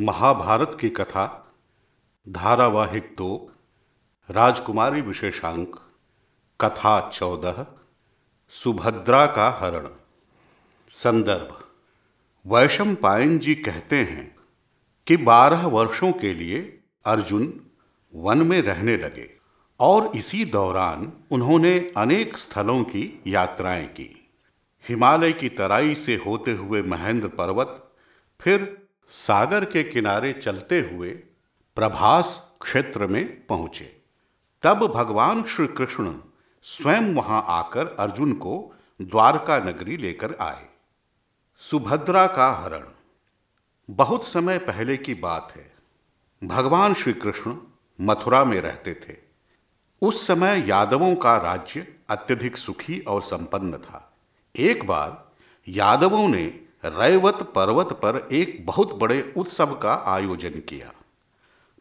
[0.00, 1.52] महाभारत की कथा,
[2.28, 3.52] धारावाहिक दो,
[4.30, 5.80] राजकुमारी विशेषांक,
[6.60, 7.66] कथा चौदह,
[8.48, 9.88] सुभद्रा का हरण।
[10.88, 11.64] संदर्भ।
[12.46, 14.36] वैशम पायन जी कहते हैं
[15.06, 17.60] कि बारह वर्षों के लिए अर्जुन
[18.14, 19.30] वन में रहने लगे
[19.80, 24.28] और इसी दौरान उन्होंने अनेक स्थलों की यात्राएँ की।
[24.88, 27.94] हिमालय की तराई से होते हुए महेंद्र पर्वत,
[28.40, 31.10] फिर सागर के किनारे चलते हुए
[31.76, 34.00] प्रभास क्षेत्र में पहुँचे।
[34.62, 36.14] तब भगवान श्री कृष्ण
[36.62, 40.66] स्वयं वहाँ आकर अर्जुन को द्वारका नगरी लेकर आए।
[41.56, 42.88] सुभद्रा का हरण।
[43.90, 45.74] बहुत समय पहले की बात है।
[46.44, 47.56] भगवान श्री कृष्ण
[48.00, 49.16] मथुरा में रहते थे।
[50.02, 54.12] उस समय यादवों का राज्य अत्यधिक सुखी और संपन्न था।
[54.56, 55.30] एक बार
[55.68, 60.92] यादवों ने रैवत पर्वत पर एक बहुत बड़े उत्सव का आयोजन किया।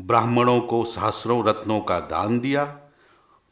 [0.00, 2.80] ब्राह्मणों को सहस्रों रत्नों का दान दिया।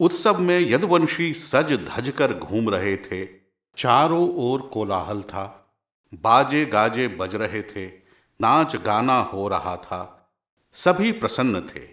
[0.00, 3.28] उत्सव में यदवंशी सज धज कर घूम रहे थे।
[3.76, 5.74] चारों ओर कोलाहल था।
[6.14, 7.86] बाजे गाजे बज रहे थे।
[8.40, 10.30] नाच गाना हो रहा था।
[10.72, 11.88] सभी प्रसन्न थे।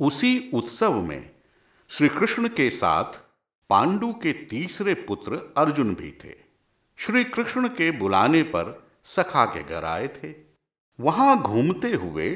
[0.00, 1.30] उसी उत्सव में
[1.88, 3.04] श्री कृष्ण के साथ
[3.70, 6.47] पांडु के तीसरे पुत्र अर्जुन भी थे।
[6.98, 10.32] श्री कृष्ण के बुलाने पर सखा के घर आए थे।
[10.98, 12.30] वहाँ घूमते हुए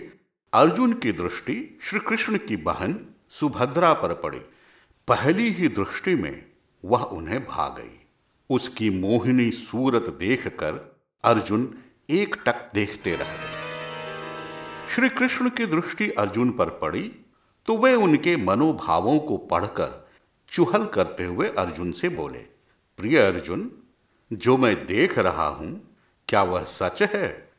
[0.52, 2.94] अर्जुन की दृष्टि श्री कृष्ण की बहन
[3.30, 4.38] सुभद्रा पर पड़ी।
[5.08, 6.44] पहली ही दृष्टि में
[6.84, 7.98] वह उन्हें भा गई।
[8.50, 10.80] उसकी मोहिनी सूरत देखकर
[11.24, 11.68] अर्जुन
[12.10, 17.08] एक टक देखते रह गए। श्री कृष्ण की दृष्टि अर्जुन पर पड़ी
[17.68, 20.08] तो वे उनके मनोभावों को पढ़कर
[20.50, 22.38] चुहल करते हुए अर्जुन से बोले,
[22.98, 23.70] प्रिय अर्जुन
[24.32, 25.96] जो मैं देख रहा हूँ,
[26.28, 27.52] क्या वह सच है?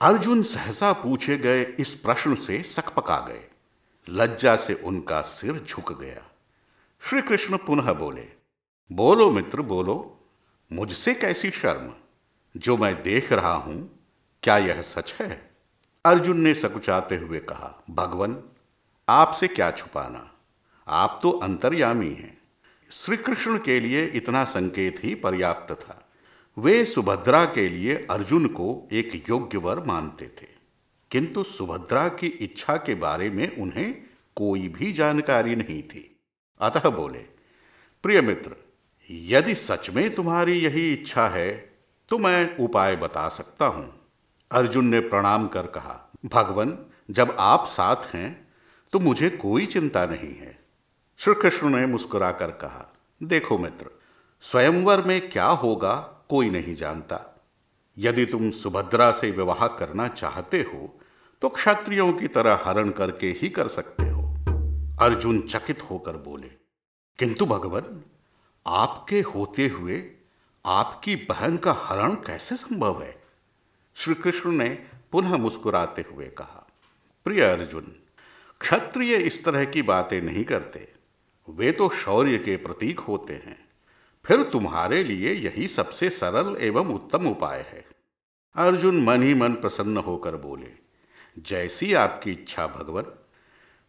[0.00, 3.44] अर्जुन सहसा पूछे गए इस प्रश्न से सकपका गए।
[4.08, 6.22] लज्जा से उनका सिर झुक गया।
[7.00, 8.28] श्री कृष्ण पुनः बोले,
[8.92, 10.20] बोलो मित्र, बोलो।
[10.72, 11.94] मुझसे कैसी शर्म?
[12.56, 14.06] जो मैं देख रहा हूँ,
[14.42, 15.50] क्या यह सच है?
[16.04, 18.42] अर्जुन ने सकुचाते हुए कहा, भगवान,
[19.08, 20.30] आपसे क्या छुपाना?
[20.88, 22.38] आप तो अंतर्यामी हैं।
[22.90, 26.09] श्री कृष्ण के लिए इतना संकेत ही पर्याप्त था।
[26.60, 30.46] वे सुभद्रा के लिए अर्जुन को एक योग्य वर मानते थे।
[31.10, 33.94] किंतु सुभद्रा की इच्छा के बारे में उन्हें
[34.36, 36.20] कोई भी जानकारी नहीं थी।
[36.60, 37.24] अतः बोले,
[38.04, 38.56] प्रिय मित्र,
[39.10, 41.50] यदि सच में तुम्हारी यही इच्छा है
[42.08, 43.94] तो मैं उपाय बता सकता हूँ।
[44.50, 46.78] अर्जुन ने प्रणाम कर कहा, भगवान,
[47.10, 48.48] जब आप साथ हैं
[48.92, 50.58] तो मुझे कोई चिंता नहीं है।
[51.18, 53.86] श्री कृष्ण ने मुस्कुराकर कहा, देखो मित्र,
[54.40, 57.18] स्वयंवर में क्या होगा कोई नहीं जानता।
[57.96, 60.98] यदि तुम सुभद्रा से विवाह करना चाहते हो
[61.42, 64.22] तो क्षत्रियों की तरह हरण करके ही कर सकते हो।
[65.02, 66.48] अर्जुन चकित होकर बोले,
[67.18, 68.02] किंतु भगवान,
[68.66, 70.02] आपके होते हुए
[70.64, 73.22] आपकी बहन का हरण कैसे संभव है?
[73.96, 74.68] श्री कृष्ण ने
[75.12, 76.66] पुनः मुस्कुराते हुए कहा,
[77.26, 77.92] प्रिय अर्जुन,
[78.60, 80.88] क्षत्रिय इस तरह की बातें नहीं करते।
[81.48, 83.69] वे तो शौर्य के प्रतीक होते हैं।
[84.24, 87.84] फिर तुम्हारे लिए यही सबसे सरल एवं उत्तम उपाय है।
[88.56, 90.70] अर्जुन मन ही मन प्रसन्न होकर बोले,
[91.38, 93.12] जैसी आपकी इच्छा भगवान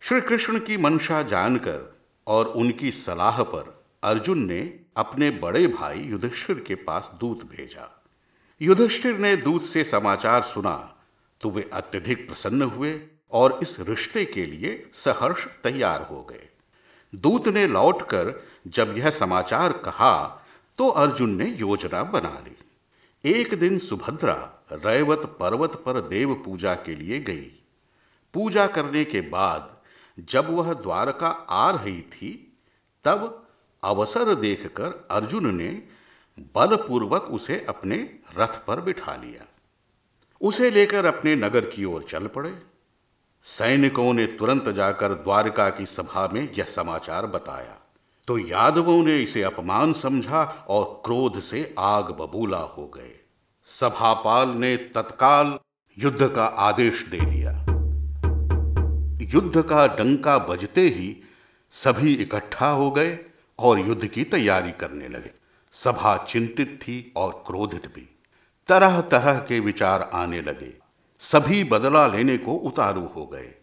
[0.02, 4.62] श्री कृष्ण की मंशा जानकर और उनकी सलाह पर अर्जुन ने
[4.98, 7.88] अपने बड़े भाई युधिष्ठिर के पास दूत भेजा।
[8.62, 10.76] युधिष्ठिर ने दूत से समाचार सुना
[11.42, 13.00] तो वे अत्यधिक प्रसन्न हुए
[13.32, 16.48] और इस रिश्ते के लिए सहर्ष तैयार हो गए।
[17.14, 18.34] दूत ने लौटकर
[18.68, 20.14] जब यह समाचार कहा
[20.78, 24.36] तो अर्जुन ने योजना बना ली। एक दिन सुभद्रा
[24.74, 27.52] रैवत पर्वत पर देव पूजा के लिए गई।
[28.34, 29.78] पूजा करने के बाद
[30.20, 32.32] जब वह द्वारका आ रही थी,
[33.06, 33.48] तब
[33.84, 35.70] अवसर देखकर अर्जुन ने
[36.56, 37.98] बलपूर्वक उसे अपने
[38.38, 39.46] रथ पर बिठा लिया।
[40.42, 42.54] उसे लेकर अपने नगर की ओर चल पड़े।
[43.44, 47.78] सैनिकों ने तुरंत जाकर द्वारका की सभा में यह समाचार बताया।
[48.28, 53.20] तो यादवों ने इसे अपमान समझा और क्रोध से आग बबूला हो गए।
[53.66, 55.60] सभापाल ने तत्काल
[56.00, 57.52] युद्ध का आदेश दे दिया।
[59.22, 61.24] युद्ध का डंका बजते ही
[61.72, 63.20] सभी इकट्ठा हो गए
[63.60, 65.32] और युद्ध की तैयारी करने लगे।
[65.72, 68.20] सभा चिंतित थी और क्रोधित भी।
[68.68, 70.81] तरह तरह के विचार आने लगे।
[71.24, 73.54] सभी बदला लेने को उतारू हो गए।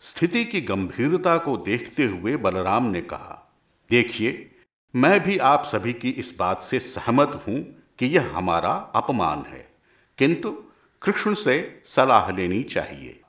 [0.00, 3.54] स्थिति की गंभीरता को देखते हुए बलराम ने कहा,
[3.90, 4.54] देखिए,
[4.96, 9.74] मैं भी आप सभी की इस बात से सहमत हूँ कि यह हमारा अपमान है।
[10.18, 10.50] किंतु
[11.02, 13.20] कृष्ण से सलाह लेनी चाहिए।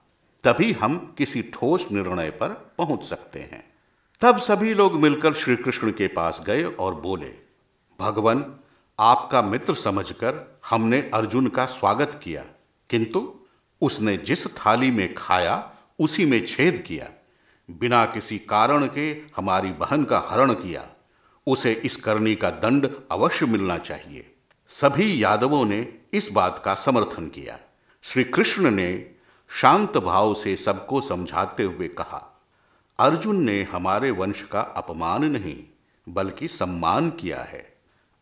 [0.44, 3.74] तभी हम किसी ठोस निर्णय पर पहुँच सकते हैं।
[4.22, 7.34] तब सभी लोग मिलकर श्री कृष्ण के पास गए और बोले,
[8.00, 8.56] भगवान,
[9.00, 12.46] आपका मित्र समझकर हमने अर्जुन का स्वागत किया।
[12.90, 13.40] किंतु
[13.86, 17.10] उसने जिस थाली में खाया, उसी में छेद किया।
[17.70, 20.86] बिना किसी कारण के हमारी बहन का हरण किया।
[21.48, 24.32] उसे इस करनी का दंड अवश्य मिलना चाहिए।
[24.70, 27.58] सभी यादवों ने इस बात का समर्थन किया।
[28.04, 29.12] श्री कृष्ण ने
[29.50, 32.22] शांत भाव से सबको समझाते हुए कहा,
[33.00, 35.58] अर्जुन ने हमारे वंश का अपमान नहीं,
[36.10, 37.64] बल्कि सम्मान किया है।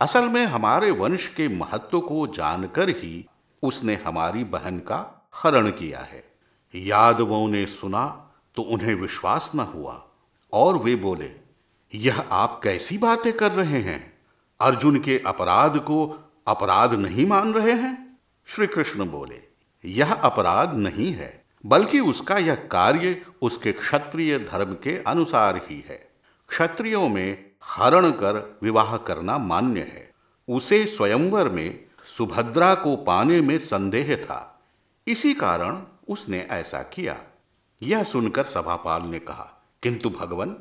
[0.01, 3.25] असल में हमारे वंश के महत्व को जानकर ही
[3.63, 6.24] उसने हमारी बहन का हरण किया है।
[6.75, 10.06] यादवों ने सुना तो उन्हें विश्वास न हुआ।
[10.53, 11.31] और वे बोले,
[11.95, 14.18] यह आप कैसी बातें कर रहे हैं?
[14.62, 18.19] अर्जुन के अपराध को अपराध नहीं मान रहे हैं?
[18.45, 19.41] श्री कृष्ण बोले,
[19.85, 26.09] यह अपराध नहीं है, बल्कि उसका यह कार्य उसके क्षत्रिय धर्म के अनुसार ही है।
[26.47, 30.12] क्षत्रियों में हरण कर विवाह करना मान्य है।
[30.50, 31.85] उसे स्वयंवर में
[32.18, 34.53] सुभद्रा को पाने में संदेह था।
[35.08, 37.20] इसी कारण उसने ऐसा किया।
[37.82, 40.58] यह सुनकर सभापाल ने कहा, किंतु भगवान,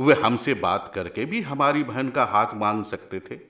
[0.00, 3.40] वे हमसे बात करके भी हमारी बहन का हाथ मांग सकते थे।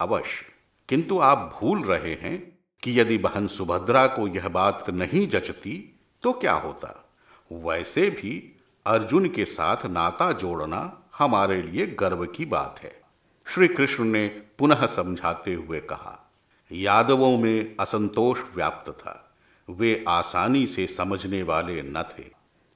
[0.00, 0.46] अवश्य।
[0.88, 6.32] किंतु आप भूल रहे हैं कि यदि बहन सुभद्रा को यह बात नहीं जचती तो
[6.32, 7.08] क्या होता?
[7.52, 13.00] वैसे भी अर्जुन के साथ नाता जोड़ना हमारे लिए गर्व की बात है।
[13.46, 16.30] श्री कृष्ण ने पुनः समझाते हुए कहा,
[16.72, 19.31] यादवों में असंतोष व्याप्त था।
[19.70, 22.24] वे आसानी से समझने वाले न थे।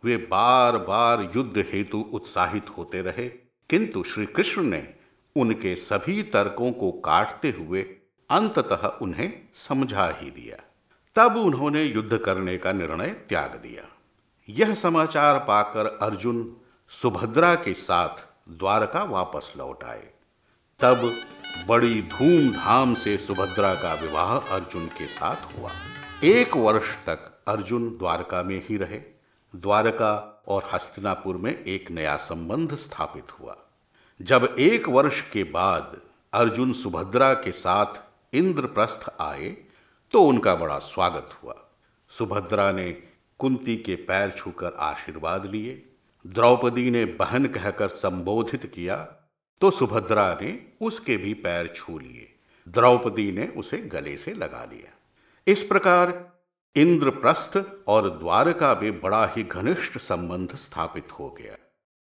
[0.04, 3.28] वे बार बार युद्ध हेतु उत्साहित होते रहे,
[3.70, 4.94] किंतु श्री कृष्ण ने
[5.36, 7.82] उनके सभी तर्कों को काटते हुए
[8.30, 10.62] अंततः उन्हें समझा ही दिया।
[11.16, 13.82] तब उन्होंने युद्ध करने का निर्णय त्याग दिया।
[14.48, 16.56] यह समाचार पाकर अर्जुन
[16.88, 20.08] सुभद्रा के साथ द्वारका वापस लौट आए।
[20.80, 21.20] तब
[21.68, 25.72] बड़ी धूमधाम से सुभद्रा का विवाह अर्जुन के साथ हुआ।
[26.24, 29.00] एक वर्ष तक अर्जुन द्वारका में ही रहे।
[29.54, 33.56] द्वारका और हस्तिनापुर में एक नया संबंध स्थापित हुआ।
[34.20, 36.00] जब एक वर्ष के बाद
[36.32, 38.00] अर्जुन सुभद्रा के साथ
[38.32, 39.56] इंद्रप्रस्थ आए
[40.12, 41.54] तो उनका बड़ा स्वागत हुआ।
[42.10, 42.90] सुभद्रा ने
[43.40, 45.82] कुंती के पैर छूकर आशीर्वाद लिए।
[46.24, 48.96] द्रौपदी ने बहन कहकर संबोधित किया
[49.60, 52.34] तो सुभद्रा ने उसके भी पैर छू लिए।
[52.66, 54.95] द्रौपदी ने उसे गले से लगा लिया।
[55.48, 56.32] इस प्रकार
[56.76, 61.56] इंद्रप्रस्थ और द्वारका में बड़ा ही घनिष्ठ संबंध स्थापित हो गया।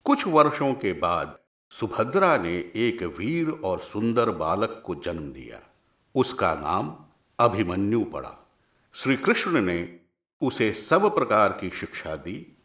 [0.05, 1.37] कुछ वर्षों के बाद
[1.69, 5.59] सुभद्रा ने एक वीर और सुंदर बालक को जन्म दिया।
[6.15, 6.95] उसका नाम
[7.39, 8.35] अभिमन्यु पड़ा।
[8.93, 9.99] श्री कृष्ण ने
[10.41, 12.57] उसे सब प्रकार की शिक्षा दी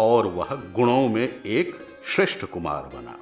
[0.00, 1.76] और वह गुणों में एक
[2.06, 3.18] श्रेष्ठ कुमार बना।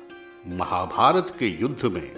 [0.56, 2.16] महाभारत के युद्ध में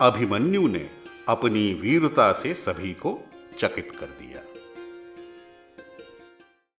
[0.00, 0.90] अभिमन्यु ने
[1.28, 3.20] अपनी वीरता से सभी को
[3.58, 4.55] चकित कर दिया।